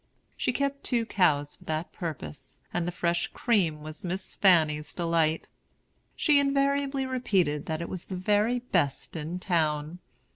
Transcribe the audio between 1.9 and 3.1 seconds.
purpose, and the